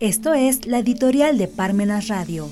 [0.00, 2.48] Esto es la editorial de Parmenas Radio.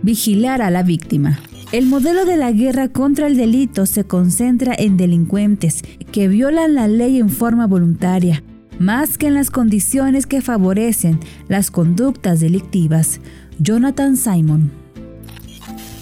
[0.00, 1.40] Vigilar a la víctima.
[1.72, 6.88] El modelo de la guerra contra el delito se concentra en delincuentes que violan la
[6.88, 8.42] ley en forma voluntaria,
[8.78, 13.20] más que en las condiciones que favorecen las conductas delictivas.
[13.58, 14.83] Jonathan Simon.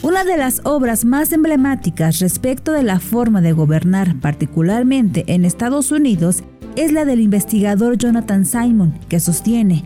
[0.02, 5.92] Una de las obras más emblemáticas respecto de la forma de gobernar, particularmente en Estados
[5.92, 6.42] Unidos,
[6.74, 9.84] es la del investigador Jonathan Simon, que sostiene,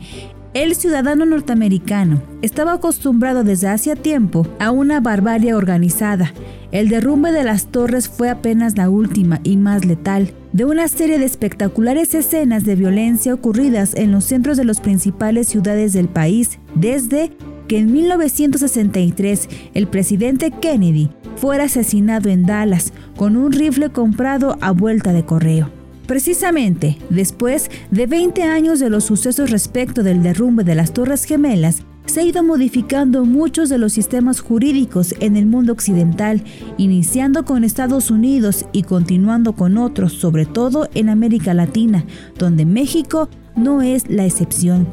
[0.55, 6.33] el ciudadano norteamericano estaba acostumbrado desde hacía tiempo a una barbarie organizada.
[6.73, 11.19] El derrumbe de las torres fue apenas la última y más letal de una serie
[11.19, 16.59] de espectaculares escenas de violencia ocurridas en los centros de las principales ciudades del país
[16.75, 17.33] desde
[17.67, 24.71] que en 1963 el presidente Kennedy fuera asesinado en Dallas con un rifle comprado a
[24.71, 25.71] vuelta de correo.
[26.07, 31.83] Precisamente después de 20 años de los sucesos respecto del derrumbe de las Torres Gemelas,
[32.07, 36.43] se ha ido modificando muchos de los sistemas jurídicos en el mundo occidental,
[36.79, 42.05] iniciando con Estados Unidos y continuando con otros, sobre todo en América Latina,
[42.39, 44.87] donde México no es la excepción.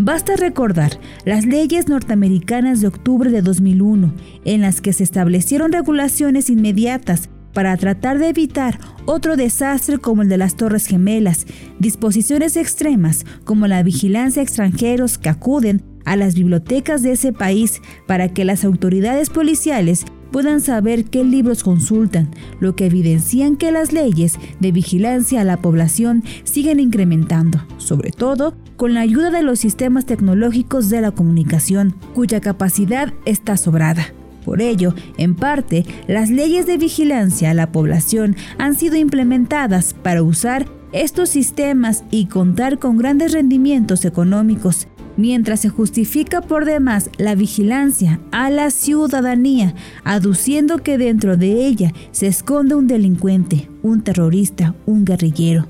[0.00, 0.92] Basta recordar
[1.24, 7.76] las leyes norteamericanas de octubre de 2001, en las que se establecieron regulaciones inmediatas para
[7.76, 11.46] tratar de evitar otro desastre como el de las Torres Gemelas,
[11.80, 17.82] disposiciones extremas como la vigilancia a extranjeros que acuden a las bibliotecas de ese país
[18.06, 22.28] para que las autoridades policiales puedan saber qué libros consultan,
[22.60, 28.54] lo que evidencian que las leyes de vigilancia a la población siguen incrementando, sobre todo
[28.76, 34.06] con la ayuda de los sistemas tecnológicos de la comunicación, cuya capacidad está sobrada.
[34.44, 40.22] Por ello, en parte, las leyes de vigilancia a la población han sido implementadas para
[40.22, 44.88] usar estos sistemas y contar con grandes rendimientos económicos,
[45.18, 51.92] mientras se justifica por demás la vigilancia a la ciudadanía, aduciendo que dentro de ella
[52.12, 55.66] se esconde un delincuente, un terrorista, un guerrillero.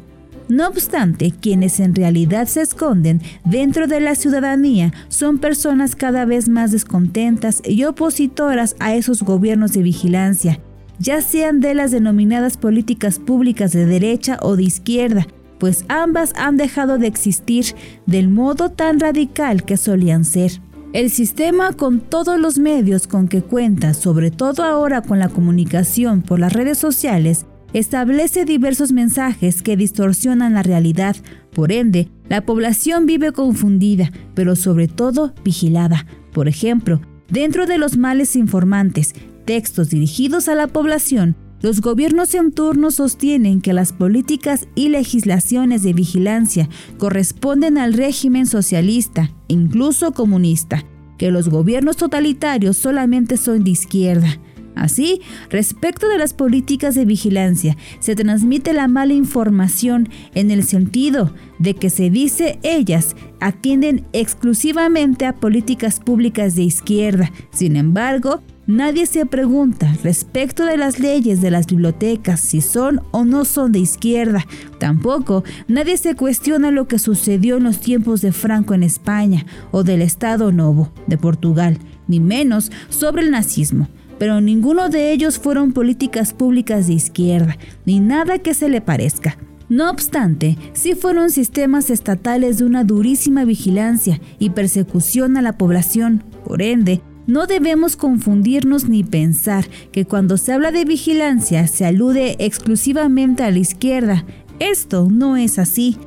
[0.49, 6.49] No obstante, quienes en realidad se esconden dentro de la ciudadanía son personas cada vez
[6.49, 10.61] más descontentas y opositoras a esos gobiernos de vigilancia,
[10.99, 15.27] ya sean de las denominadas políticas públicas de derecha o de izquierda,
[15.59, 17.67] pues ambas han dejado de existir
[18.07, 20.61] del modo tan radical que solían ser.
[20.93, 26.23] El sistema con todos los medios con que cuenta, sobre todo ahora con la comunicación
[26.23, 31.17] por las redes sociales, establece diversos mensajes que distorsionan la realidad.
[31.53, 36.07] Por ende, la población vive confundida, pero sobre todo vigilada.
[36.33, 39.15] Por ejemplo, dentro de los males informantes,
[39.45, 45.83] textos dirigidos a la población, los gobiernos en turno sostienen que las políticas y legislaciones
[45.83, 50.85] de vigilancia corresponden al régimen socialista, incluso comunista,
[51.19, 54.39] que los gobiernos totalitarios solamente son de izquierda.
[54.77, 55.21] Así,
[55.51, 61.75] respecto de las políticas de vigilancia, se transmite la mala información en el sentido de
[61.75, 67.33] que se dice ellas atienden exclusivamente a políticas públicas de izquierda.
[67.51, 73.25] Sin embargo, Nadie se pregunta respecto de las leyes de las bibliotecas si son o
[73.25, 74.47] no son de izquierda.
[74.79, 79.85] Tampoco nadie se cuestiona lo que sucedió en los tiempos de Franco en España o
[79.85, 81.79] del Estado Novo de Portugal,
[82.09, 88.01] ni menos sobre el nazismo pero ninguno de ellos fueron políticas públicas de izquierda, ni
[88.01, 89.39] nada que se le parezca.
[89.69, 96.25] No obstante, sí fueron sistemas estatales de una durísima vigilancia y persecución a la población.
[96.45, 102.37] Por ende, no debemos confundirnos ni pensar que cuando se habla de vigilancia se alude
[102.39, 104.25] exclusivamente a la izquierda.
[104.59, 105.99] Esto no es así.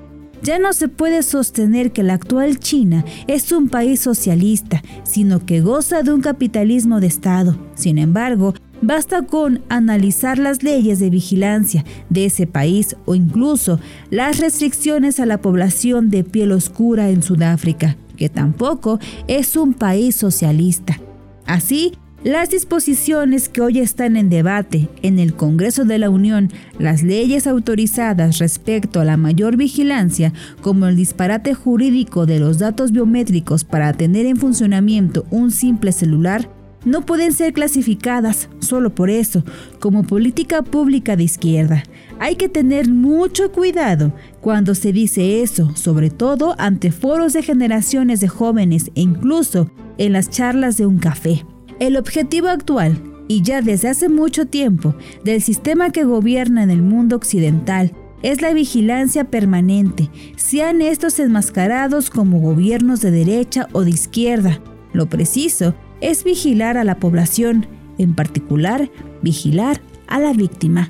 [0.42, 5.62] Ya no se puede sostener que la actual China es un país socialista, sino que
[5.62, 7.56] goza de un capitalismo de Estado.
[7.76, 13.80] Sin embargo, basta con analizar las leyes de vigilancia de ese país o incluso
[14.10, 20.16] las restricciones a la población de piel oscura en Sudáfrica, que tampoco es un país
[20.16, 21.00] socialista.
[21.46, 21.94] Así,
[22.24, 27.48] las disposiciones que hoy están en debate en el Congreso de la Unión, las leyes
[27.48, 33.94] autorizadas respecto a la mayor vigilancia, como el disparate jurídico de los datos biométricos para
[33.94, 36.48] tener en funcionamiento un simple celular,
[36.86, 39.44] no pueden ser clasificadas solo por eso
[39.80, 41.84] como política pública de izquierda.
[42.20, 48.20] Hay que tener mucho cuidado cuando se dice eso, sobre todo ante foros de generaciones
[48.20, 51.46] de jóvenes e incluso en las charlas de un café.
[51.80, 56.82] El objetivo actual y ya desde hace mucho tiempo del sistema que gobierna en el
[56.82, 57.94] mundo occidental
[58.24, 64.60] es la vigilancia permanente, sean estos enmascarados como gobiernos de derecha o de izquierda.
[64.94, 67.66] Lo preciso es vigilar a la población,
[67.98, 68.92] en particular
[69.22, 70.90] vigilar a la víctima.